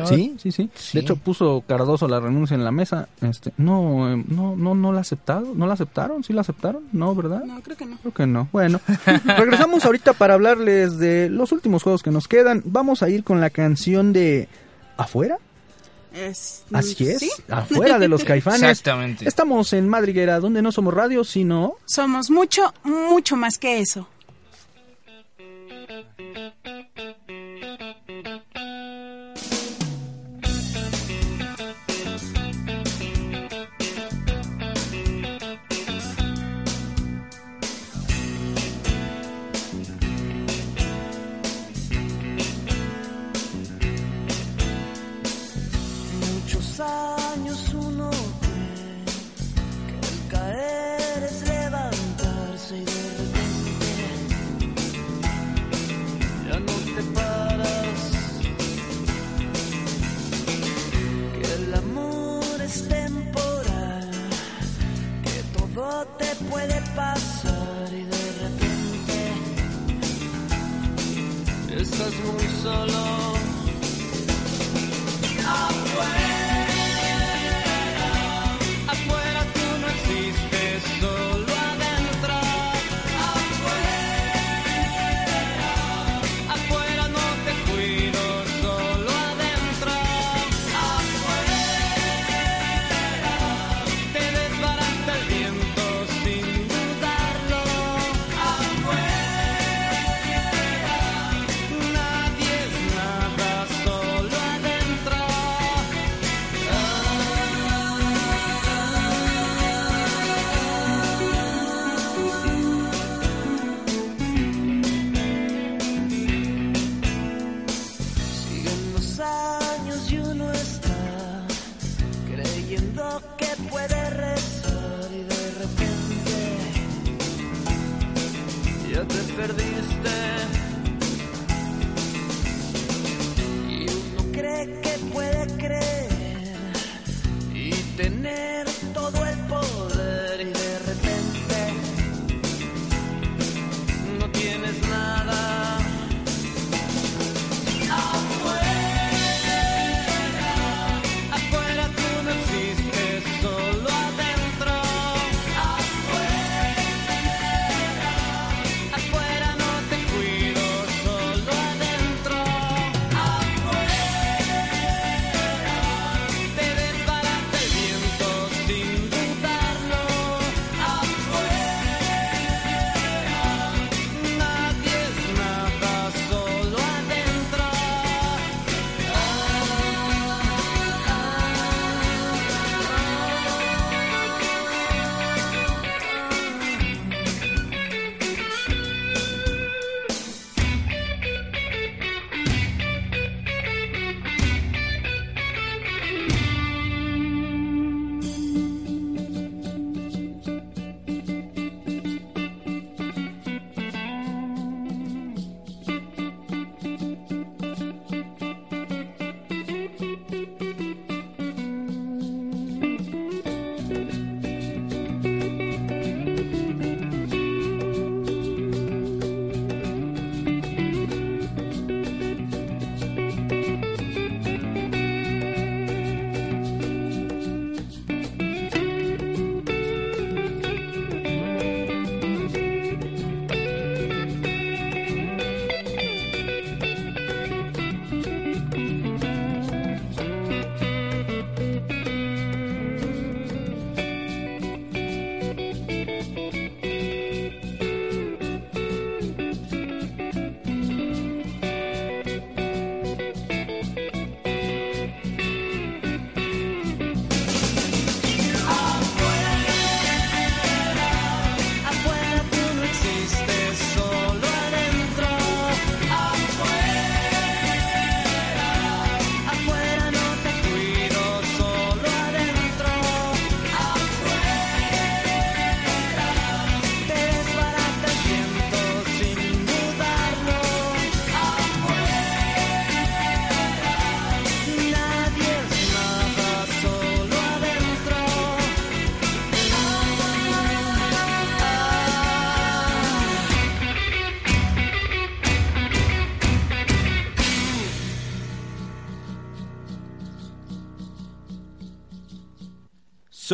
[0.06, 0.36] ¿Sí?
[0.38, 0.70] sí, sí.
[0.92, 3.08] De hecho puso Cardoso la renuncia en la mesa.
[3.20, 7.14] Este, no, em, no, no, no la aceptado, no la aceptaron, sí la aceptaron, no,
[7.14, 7.42] ¿verdad?
[7.44, 7.98] No, creo que no.
[7.98, 8.48] Creo que no.
[8.52, 8.80] Bueno,
[9.24, 12.62] regresamos ahorita para hablarles de los últimos juegos que nos quedan.
[12.64, 14.48] Vamos a ir con la canción de
[14.96, 15.38] Afuera.
[16.72, 18.62] Así es, afuera de los caifanes.
[18.62, 19.28] Exactamente.
[19.28, 21.74] Estamos en Madriguera, donde no somos radio, sino...
[21.84, 24.08] Somos mucho, mucho más que eso.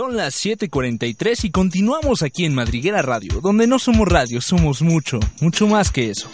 [0.02, 5.20] Son las 7:43 y continuamos aquí en Madriguera Radio, donde no somos radio, somos mucho,
[5.40, 6.28] mucho más que eso.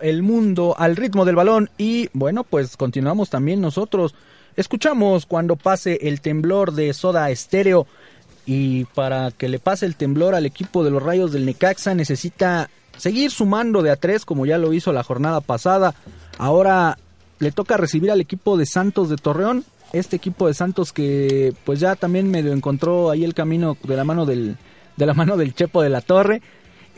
[0.00, 4.14] El mundo al ritmo del balón y bueno, pues continuamos también nosotros.
[4.56, 7.86] Escuchamos cuando pase el temblor de Soda Estéreo
[8.44, 12.68] y para que le pase el temblor al equipo de los Rayos del Necaxa necesita
[12.96, 15.94] seguir sumando de a tres como ya lo hizo la jornada pasada.
[16.36, 16.98] Ahora
[17.38, 19.64] le toca recibir al equipo de Santos de Torreón.
[19.92, 24.04] Este equipo de Santos que pues ya también medio encontró ahí el camino de la
[24.04, 24.56] mano del,
[24.96, 26.42] de la mano del Chepo de la Torre.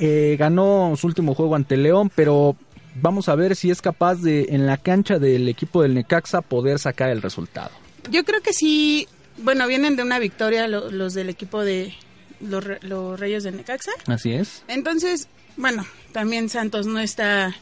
[0.01, 2.57] Eh, ganó su último juego ante León, pero
[3.01, 6.79] vamos a ver si es capaz de en la cancha del equipo del Necaxa poder
[6.79, 7.71] sacar el resultado.
[8.11, 9.07] Yo creo que sí,
[9.39, 11.95] bueno, vienen de una victoria lo- los del equipo de
[12.41, 13.93] los Reyes del Necaxa.
[14.07, 14.63] Así es.
[14.69, 15.29] Entonces,
[15.59, 17.55] bueno, también Santos no está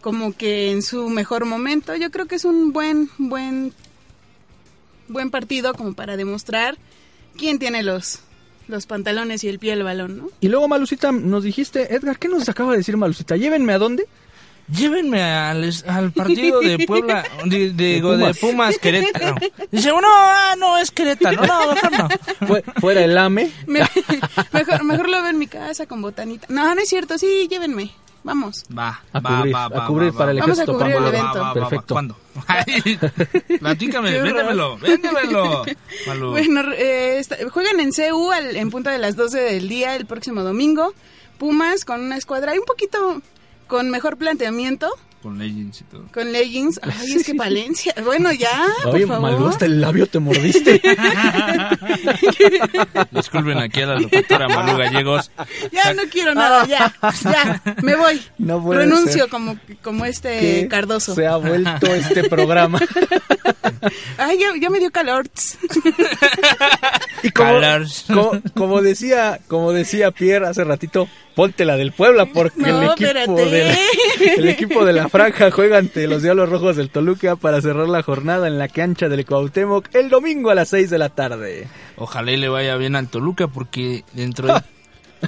[0.00, 1.96] como que en su mejor momento.
[1.96, 3.72] Yo creo que es un buen, buen,
[5.08, 6.76] buen partido como para demostrar
[7.36, 8.20] quién tiene los,
[8.68, 10.28] los pantalones y el pie del balón, ¿no?
[10.40, 13.36] Y luego Malucita nos dijiste, Edgar, ¿qué nos acaba de decir Malucita?
[13.36, 14.06] Llévenme a dónde?
[14.74, 18.38] Llévenme al, al partido de Puebla, de, de- De de Pumas.
[18.38, 18.78] Pumas.
[18.78, 19.34] Querétaro.
[19.70, 21.44] Dice, no, ah, no, es Querétaro.
[21.44, 22.08] No, mejor no.
[22.46, 23.50] Fue- fuera el AME.
[23.66, 23.80] Me-
[24.52, 26.46] mejor, mejor lo veo en mi casa con botanita.
[26.48, 27.90] No, no es cierto, sí, llévenme.
[28.24, 28.64] Vamos.
[28.76, 30.96] Va, A va, cubrir, va, a va, cubrir va, para el Vamos a ejército cubrir
[30.96, 31.50] el evento.
[31.54, 31.94] Perfecto.
[31.94, 32.16] ¿Cuándo?
[32.48, 32.98] Ay,
[33.60, 35.64] platícame, véndemelo, véndemelo.
[36.06, 36.30] Malú.
[36.30, 40.06] Bueno, eh, está- juegan en CU al- en punta de las 12 del día el
[40.06, 40.94] próximo domingo.
[41.38, 43.20] Pumas con una escuadra ahí un poquito
[43.66, 44.88] con mejor planteamiento,
[45.24, 46.04] Con Legends y todo.
[46.12, 46.78] con leggings.
[46.82, 47.94] Ay, es que Palencia.
[48.04, 49.06] Bueno, ya, Oye,
[49.48, 50.82] hasta el labio te mordiste.
[53.10, 55.30] Disculpen aquí a la locutora Malú Gallegos.
[55.72, 58.20] Ya no quiero nada, ya, ya, me voy.
[58.36, 59.30] No puede Renuncio ser.
[59.30, 61.14] como, como este ¿Qué Cardoso.
[61.14, 62.78] Se ha vuelto este programa.
[64.18, 65.26] Ay, ya, ya me dio calor.
[67.22, 72.82] Y como, como decía, como decía Pierre hace ratito, ponte la del Puebla porque No,
[72.82, 73.78] el equipo de la,
[74.36, 78.02] el equipo de la franja juega ante los Diablos Rojos del Toluca para cerrar la
[78.02, 81.68] jornada en la cancha del Cuauhtémoc el domingo a las 6 de la tarde.
[81.96, 84.60] Ojalá y le vaya bien al Toluca porque dentro de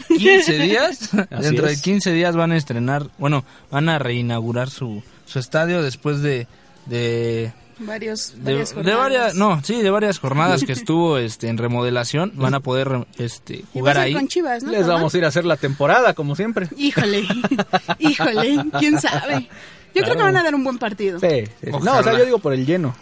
[0.09, 1.83] 15 días, dentro de es.
[1.83, 6.47] 15 días van a estrenar, bueno, van a reinaugurar su, su estadio después de,
[6.87, 8.99] de, Varios, de, varias de jornadas.
[8.99, 13.65] varias, no, sí, de varias jornadas que estuvo este en remodelación, van a poder este
[13.73, 14.15] jugar ahí.
[14.15, 14.71] con Chivas, ¿no?
[14.71, 14.95] Les Tomás?
[14.95, 16.69] vamos a ir a hacer la temporada como siempre.
[16.77, 17.27] Híjole,
[17.99, 19.49] híjole, quién sabe.
[19.95, 21.19] Yo creo que van a dar un buen partido.
[21.21, 21.71] Sí, sí, sí.
[21.83, 22.95] No, o sea, yo digo por el lleno.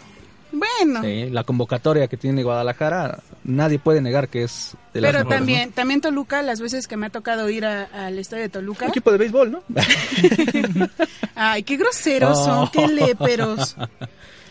[0.55, 5.19] Bueno, Sí, la convocatoria que tiene Guadalajara, nadie puede negar que es de las pero
[5.19, 8.49] mejores, también, también Toluca, las veces que me ha tocado ir a- al estadio de.
[8.49, 8.87] Toluca.
[8.87, 9.63] Equipo de béisbol, ¿no?
[11.35, 12.71] Ay, qué groseros son, Oh.
[12.71, 13.75] qué léperos.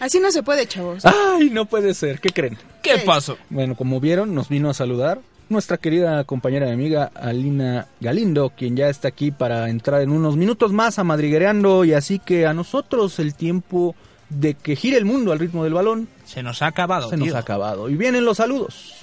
[0.01, 1.05] Así no se puede, chavos.
[1.05, 2.21] Ay, no puede ser.
[2.21, 2.59] ¿Qué creen?
[2.83, 3.39] ¿Qué pasó?
[3.49, 8.77] Bueno, como vieron, nos vino a saludar nuestra querida compañera y amiga Alina Galindo, quien
[8.77, 12.53] ya está aquí para entrar en unos minutos más a Madriguereando y así que a
[12.55, 13.95] nosotros el tiempo
[14.29, 17.27] de que gire el mundo al ritmo del balón Se nos ha acabado, se nos
[17.29, 17.37] tío.
[17.37, 17.89] ha acabado.
[17.89, 18.95] Y vienen los saludos.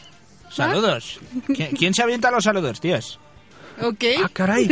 [0.49, 1.19] Saludos.
[1.47, 3.19] ¿Quién, quién se avienta los saludos, tíos?
[3.81, 4.03] Ok.
[4.23, 4.67] Ah, caray.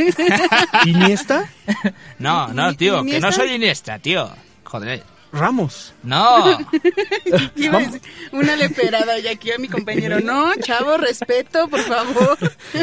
[0.86, 1.50] ¿Iniesta?
[2.20, 3.28] No, no, tío, que Iniesta.
[3.28, 4.30] no soy Iniesta, tío.
[4.66, 5.04] Joder.
[5.32, 5.94] Ramos.
[6.02, 6.58] No.
[7.56, 8.02] Iba a decir,
[8.32, 10.20] Una leperada y aquí a mi compañero.
[10.22, 12.38] No, chavo, respeto, por favor.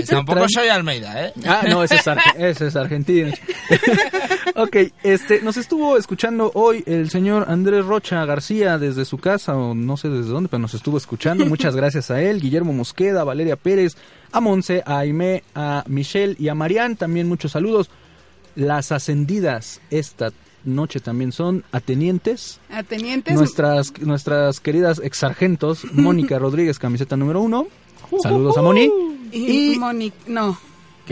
[0.09, 1.33] Tampoco soy Almeida, ¿eh?
[1.45, 3.33] Ah, no, ese es, arge- ese es argentino.
[4.55, 9.75] ok, este, nos estuvo escuchando hoy el señor Andrés Rocha García desde su casa, o
[9.75, 11.47] no sé desde dónde, pero nos estuvo escuchando.
[11.47, 13.97] Muchas gracias a él, Guillermo Mosqueda, Valeria Pérez,
[14.33, 16.97] a Monse, a Aimé, a Michelle y a Marian.
[16.97, 17.91] También muchos saludos.
[18.55, 20.31] Las ascendidas esta
[20.67, 22.61] noche también son atenientes.
[22.71, 23.35] Atenientes.
[23.35, 27.67] Nuestras, nuestras queridas ex sargentos, Mónica Rodríguez, camiseta número uno.
[28.23, 28.91] Saludos a Moni.
[29.33, 30.59] Y, Y- Moni, no.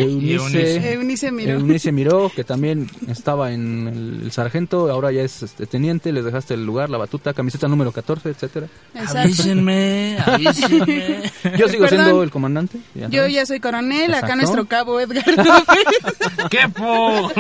[0.02, 1.30] Eunice, Eunice.
[1.30, 1.52] Miró.
[1.54, 6.24] Eunice Miró, que también estaba en el, el sargento, ahora ya es este, teniente, les
[6.24, 8.66] dejaste el lugar, la batuta, camiseta número 14, etcétera.
[8.94, 9.18] Exacto.
[9.20, 11.22] Avísenme, avísenme.
[11.58, 11.88] Yo sigo Perdón.
[11.88, 12.78] siendo el comandante.
[12.94, 14.36] ya Yo ya soy coronel, acá Exacto.
[14.36, 16.48] nuestro cabo Edgar López.
[16.50, 17.30] ¡Qué po!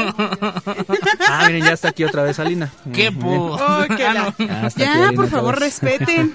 [1.28, 2.70] Ah, miren, ya está aquí otra vez Alina.
[2.92, 3.54] ¡Qué Muy po!
[3.60, 6.34] Oh, que la- Ah, aquí Ya, Alina por favor, respeten.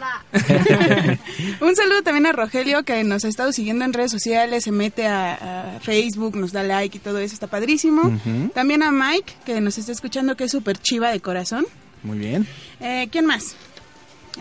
[1.61, 5.07] Un saludo también a Rogelio, que nos ha estado siguiendo en redes sociales, se mete
[5.07, 8.19] a, a Facebook, nos da like y todo eso, está padrísimo.
[8.53, 11.65] También a Mike, que nos está escuchando, que es súper chiva de corazón.
[12.03, 12.47] Muy bien.
[12.79, 13.55] Eh, ¿Quién más?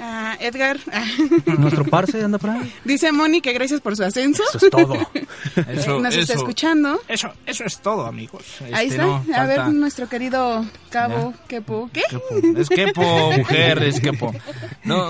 [0.01, 0.79] Ah, Edgar.
[1.59, 2.73] Nuestro parce anda por ahí.
[2.85, 4.43] Dice Moni que gracias por su ascenso.
[4.55, 4.95] Eso es todo.
[5.69, 7.01] Eso, nos está eso, escuchando.
[7.09, 8.43] eso, eso es todo, amigos.
[8.73, 9.07] Ahí Este, está.
[9.07, 11.91] no, a falta- ver, nuestro querido cabo, Kepu.
[11.93, 12.03] ¿Qué?
[12.09, 12.59] Quepo.
[12.59, 14.33] Es Kepo, mujer, es Kepo.
[14.85, 15.09] No,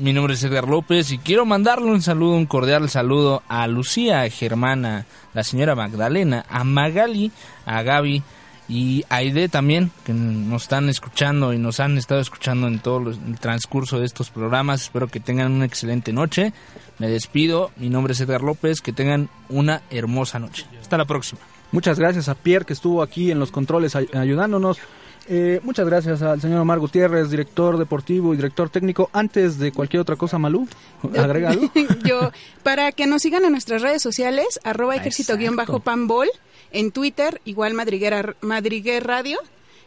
[0.00, 4.28] mi nombre es Edgar López y quiero mandarle un saludo, un cordial saludo a Lucía
[4.30, 7.30] Germana, la señora Magdalena, a Magali,
[7.66, 8.22] a Gaby
[8.68, 13.38] y Aide también, que nos están escuchando y nos han estado escuchando en todo el
[13.38, 14.82] transcurso de estos programas.
[14.82, 16.52] Espero que tengan una excelente noche.
[16.98, 20.64] Me despido, mi nombre es Edgar López, que tengan una hermosa noche.
[20.80, 21.40] Hasta la próxima.
[21.72, 24.78] Muchas gracias a Pierre que estuvo aquí en los controles ay- ayudándonos.
[25.26, 29.08] Eh, muchas gracias al señor Omar Gutiérrez, director deportivo y director técnico.
[29.12, 30.68] Antes de cualquier otra cosa, Malú,
[31.18, 31.70] agrega algo.
[32.04, 32.30] Yo,
[32.62, 36.28] para que nos sigan en nuestras redes sociales, arroba ejército-panbol,
[36.72, 39.38] en Twitter, igual Madriguera, Madriguer Radio,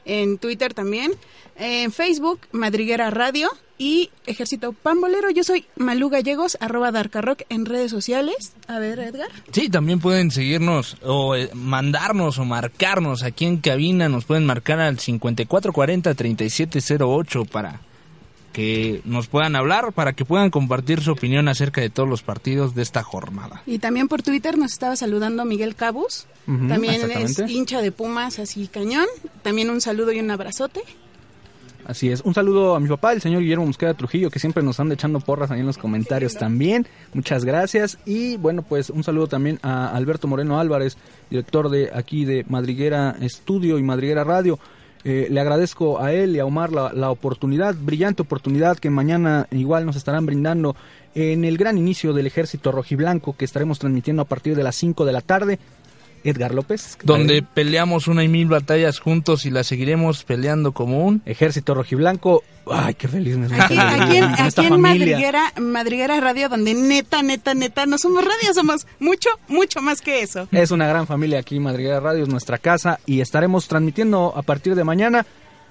[0.06, 1.12] en Twitter también,
[1.58, 5.30] en Facebook, Madriguera Radio y Ejército Pambolero.
[5.30, 8.54] Yo soy Malú Gallegos, arroba Darkarrock en redes sociales.
[8.68, 9.30] A ver, Edgar.
[9.52, 14.10] Sí, también pueden seguirnos o eh, mandarnos o marcarnos aquí en cabina.
[14.10, 17.82] Nos pueden marcar al 5440-3708 para
[18.58, 22.74] que nos puedan hablar, para que puedan compartir su opinión acerca de todos los partidos
[22.74, 23.62] de esta jornada.
[23.68, 26.26] Y también por Twitter nos estaba saludando Miguel Cabus.
[26.48, 29.06] También es hincha de Pumas, así cañón.
[29.44, 30.82] También un saludo y un abrazote.
[31.88, 32.20] Así es.
[32.20, 35.22] Un saludo a mi papá, el señor Guillermo Mosqueda Trujillo, que siempre nos anda echando
[35.22, 36.86] porras ahí en los comentarios también.
[37.14, 37.98] Muchas gracias.
[38.06, 40.98] Y bueno, pues un saludo también a Alberto Moreno Álvarez,
[41.30, 44.60] director de aquí de Madriguera Estudio y Madriguera Radio.
[45.06, 49.48] Eh, le agradezco a él y a Omar la, la oportunidad, brillante oportunidad que mañana
[49.52, 50.76] igual nos estarán brindando
[51.16, 55.06] en el gran inicio del ejército rojiblanco que estaremos transmitiendo a partir de las 5
[55.06, 55.58] de la tarde.
[56.30, 56.98] Edgar López.
[57.04, 61.22] Donde peleamos una y mil batallas juntos y las seguiremos peleando como un...
[61.26, 62.44] Ejército rojiblanco.
[62.70, 64.82] Ay, qué feliz me Aquí, aquí en, aquí en.
[64.82, 70.22] Madriguera, Madriguera Radio, donde neta, neta, neta, no somos radio, somos mucho, mucho más que
[70.22, 70.48] eso.
[70.52, 74.76] Es una gran familia aquí, Madriguera Radio es nuestra casa y estaremos transmitiendo a partir
[74.76, 75.26] de mañana.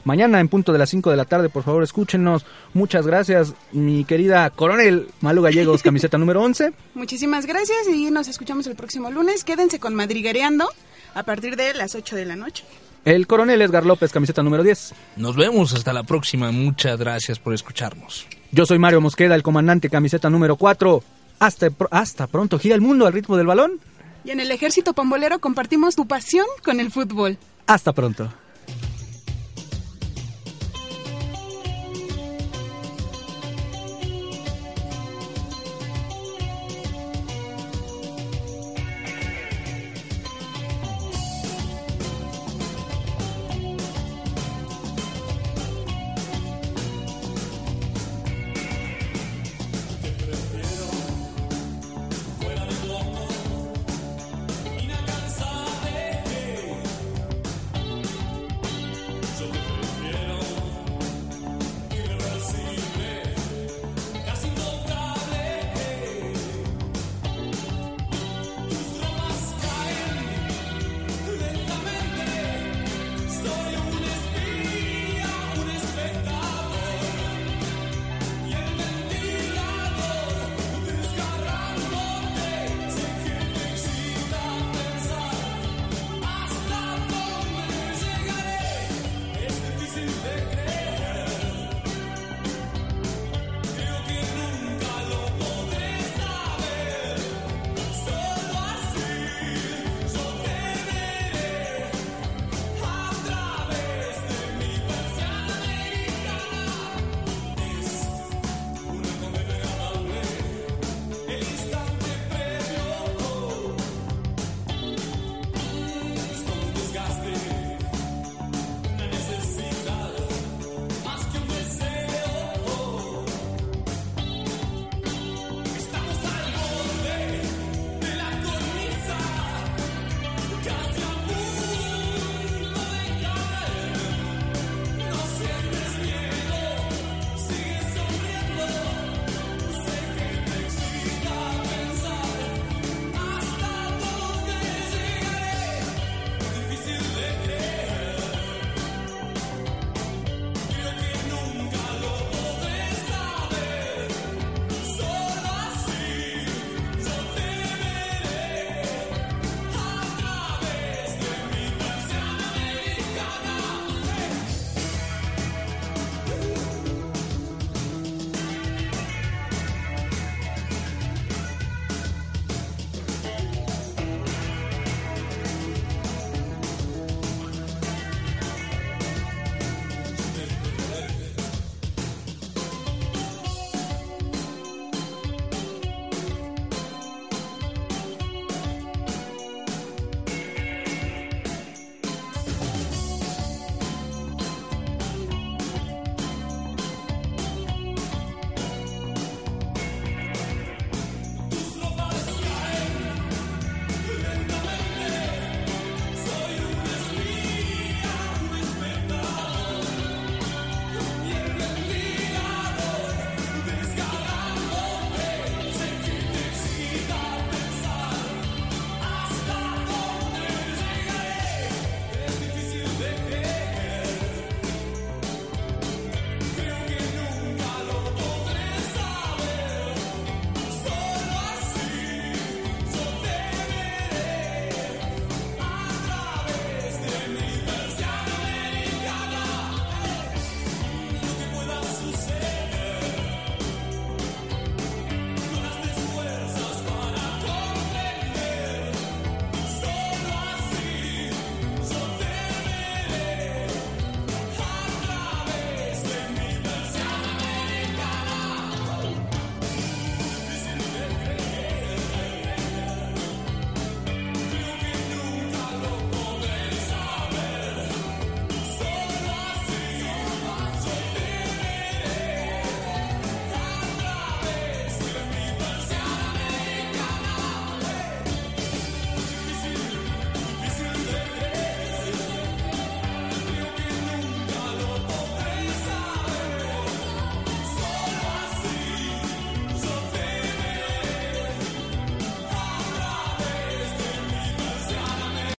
[0.04, 2.44] Mañana en punto de las 5 de la tarde, por favor, escúchenos.
[2.74, 6.72] Muchas gracias, mi querida coronel Malu Gallegos, camiseta número 11.
[6.94, 9.42] Muchísimas gracias y nos escuchamos el próximo lunes.
[9.44, 10.68] Quédense con Madriguereando
[11.14, 12.64] a partir de las 8 de la noche.
[13.04, 14.94] El coronel Edgar López, camiseta número 10.
[15.16, 16.50] Nos vemos hasta la próxima.
[16.50, 18.26] Muchas gracias por escucharnos.
[18.50, 21.02] Yo soy Mario Mosqueda, el comandante, camiseta número 4.
[21.38, 23.80] Hasta, hasta pronto, gira el mundo al ritmo del balón.
[24.24, 27.38] Y en el Ejército Pambolero compartimos tu pasión con el fútbol.
[27.68, 28.28] Hasta pronto.